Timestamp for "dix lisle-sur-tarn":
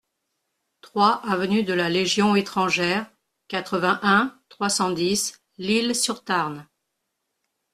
4.89-6.67